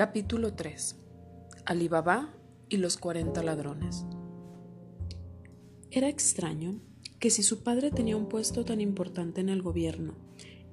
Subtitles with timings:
[0.00, 0.96] Capítulo 3.
[1.66, 2.34] Alibaba
[2.70, 4.06] y los 40 ladrones.
[5.90, 6.80] Era extraño
[7.18, 10.14] que si su padre tenía un puesto tan importante en el gobierno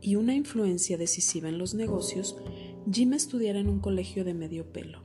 [0.00, 2.36] y una influencia decisiva en los negocios,
[2.88, 5.02] Jim estudiara en un colegio de medio pelo,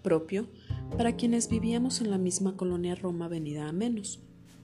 [0.00, 0.48] propio
[0.96, 4.20] para quienes vivíamos en la misma colonia Roma venida a menos,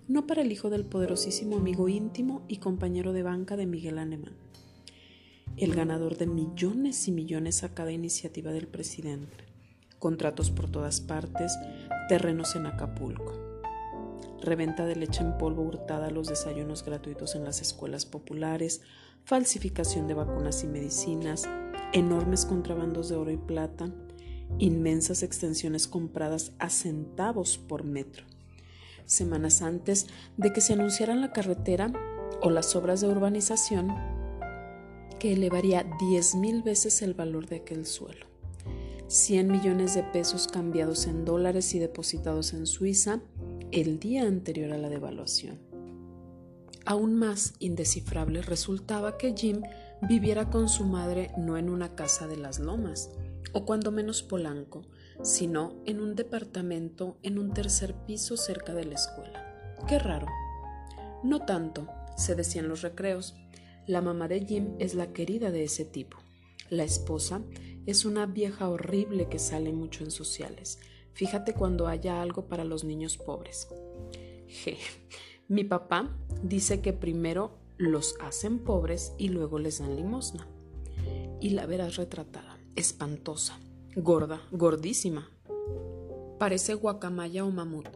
[0.08, 4.45] no para el hijo del poderosísimo amigo íntimo y compañero de banca de Miguel Anemán
[5.56, 9.44] el ganador de millones y millones a cada iniciativa del presidente,
[9.98, 11.56] contratos por todas partes,
[12.08, 13.32] terrenos en Acapulco,
[14.42, 18.82] reventa de leche en polvo hurtada a los desayunos gratuitos en las escuelas populares,
[19.24, 21.44] falsificación de vacunas y medicinas,
[21.92, 23.90] enormes contrabandos de oro y plata,
[24.58, 28.26] inmensas extensiones compradas a centavos por metro.
[29.06, 31.92] Semanas antes de que se anunciaran la carretera
[32.42, 34.15] o las obras de urbanización,
[35.18, 38.26] que elevaría diez mil veces el valor de aquel suelo.
[39.08, 43.20] 100 millones de pesos cambiados en dólares y depositados en Suiza
[43.70, 45.60] el día anterior a la devaluación.
[46.84, 49.62] Aún más indescifrable resultaba que Jim
[50.02, 53.10] viviera con su madre no en una casa de las lomas,
[53.52, 54.82] o cuando menos polanco,
[55.22, 59.74] sino en un departamento en un tercer piso cerca de la escuela.
[59.88, 60.26] Qué raro.
[61.22, 63.34] No tanto, se decían los recreos,
[63.86, 66.18] la mamá de Jim es la querida de ese tipo.
[66.70, 67.42] La esposa
[67.86, 70.80] es una vieja horrible que sale mucho en sociales.
[71.12, 73.68] Fíjate cuando haya algo para los niños pobres.
[74.48, 74.76] Je.
[75.48, 80.48] Mi papá dice que primero los hacen pobres y luego les dan limosna.
[81.40, 83.60] Y la verás retratada, espantosa,
[83.94, 85.30] gorda, gordísima.
[86.38, 87.86] Parece guacamaya o mamut.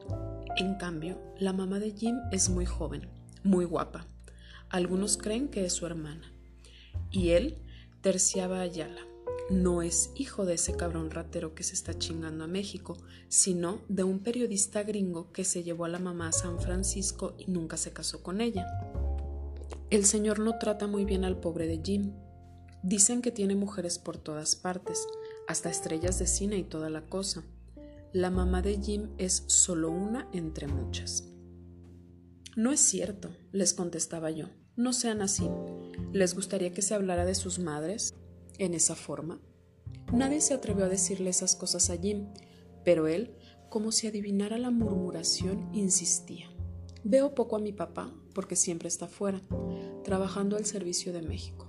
[0.57, 3.09] En cambio, la mamá de Jim es muy joven,
[3.43, 4.07] muy guapa,
[4.71, 6.33] algunos creen que es su hermana.
[7.11, 7.59] Y él
[8.01, 9.03] terciaba Ayala.
[9.51, 12.97] No es hijo de ese cabrón ratero que se está chingando a México,
[13.29, 17.51] sino de un periodista gringo que se llevó a la mamá a San Francisco y
[17.51, 18.67] nunca se casó con ella.
[19.91, 22.13] El señor no trata muy bien al pobre de Jim.
[22.85, 25.05] Dicen que tiene mujeres por todas partes,
[25.49, 27.43] hasta estrellas de cine y toda la cosa.
[28.13, 31.25] La mamá de Jim es solo una entre muchas.
[32.57, 34.47] No es cierto, les contestaba yo.
[34.77, 35.49] No sean así.
[36.13, 38.15] ¿Les gustaría que se hablara de sus madres
[38.59, 39.41] en esa forma?
[40.13, 42.27] Nadie se atrevió a decirle esas cosas a Jim,
[42.85, 43.37] pero él,
[43.69, 46.51] como si adivinara la murmuración, insistía.
[47.05, 49.41] Veo poco a mi papá porque siempre está fuera,
[50.03, 51.67] trabajando al servicio de México.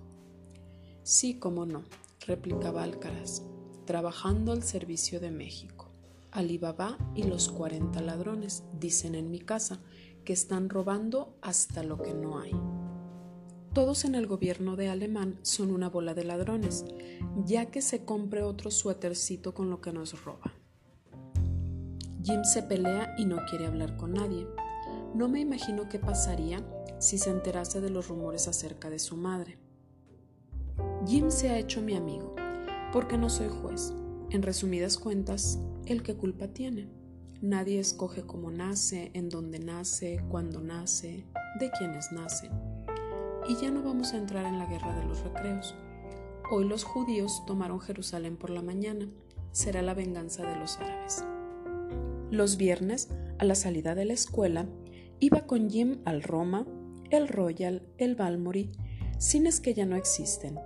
[1.03, 1.83] Sí, cómo no,
[2.25, 3.43] replicaba Alcaraz,
[3.85, 5.91] trabajando al servicio de México.
[6.31, 9.81] Alibaba y los cuarenta ladrones dicen en mi casa
[10.23, 12.51] que están robando hasta lo que no hay.
[13.73, 16.83] Todos en el gobierno de Alemán son una bola de ladrones,
[17.45, 20.53] ya que se compre otro suétercito con lo que nos roba.
[22.21, 24.45] Jim se pelea y no quiere hablar con nadie.
[25.15, 26.63] No me imagino qué pasaría
[26.99, 29.57] si se enterase de los rumores acerca de su madre.
[31.07, 32.35] Jim se ha hecho mi amigo,
[32.91, 33.93] porque no soy juez.
[34.29, 36.89] En resumidas cuentas, ¿el qué culpa tiene?
[37.41, 41.25] Nadie escoge cómo nace, en dónde nace, cuándo nace,
[41.59, 42.51] de quiénes nacen
[43.47, 45.75] y ya no vamos a entrar en la guerra de los recreos.
[46.51, 49.09] Hoy los judíos tomaron Jerusalén por la mañana,
[49.51, 51.23] será la venganza de los árabes.
[52.29, 53.09] Los viernes,
[53.39, 54.67] a la salida de la escuela,
[55.19, 56.65] iba con Jim al Roma,
[57.09, 58.71] el Royal, el Balmory,
[59.17, 60.59] cines que ya no existen,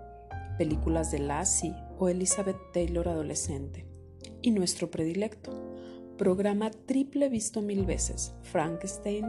[0.57, 3.87] películas de Lassie o Elizabeth Taylor adolescente,
[4.41, 5.74] y nuestro predilecto,
[6.17, 9.25] programa triple visto mil veces, Frankenstein,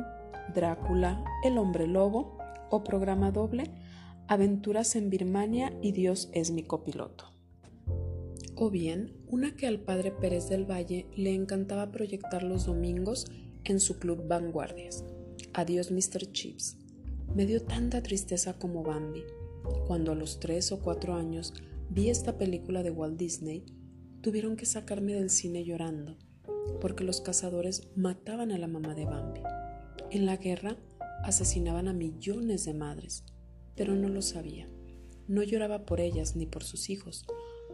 [0.54, 2.38] Drácula, El hombre lobo,
[2.70, 3.64] o programa doble
[4.28, 7.32] Aventuras en Birmania y Dios es mi copiloto.
[8.56, 13.26] O bien, una que al padre Pérez del Valle le encantaba proyectar los domingos
[13.62, 15.04] en su club Vanguardias.
[15.52, 16.32] Adiós Mr.
[16.32, 16.76] Chips.
[17.36, 19.22] Me dio tanta tristeza como Bambi.
[19.86, 21.54] Cuando a los tres o cuatro años
[21.88, 23.64] vi esta película de Walt Disney,
[24.22, 26.16] tuvieron que sacarme del cine llorando,
[26.80, 29.42] porque los cazadores mataban a la mamá de Bambi.
[30.10, 30.76] En la guerra,
[31.24, 33.24] asesinaban a millones de madres,
[33.74, 34.68] pero no lo sabía.
[35.28, 37.26] No lloraba por ellas ni por sus hijos,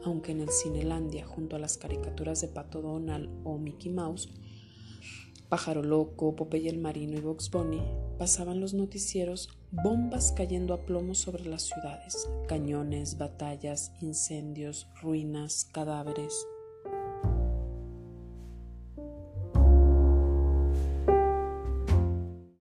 [0.05, 4.29] aunque en el Cinelandia, junto a las caricaturas de Pato Donald o Mickey Mouse,
[5.49, 7.83] Pájaro Loco, Popeye el Marino y Box Bunny,
[8.19, 16.47] pasaban los noticieros bombas cayendo a plomo sobre las ciudades, cañones, batallas, incendios, ruinas, cadáveres.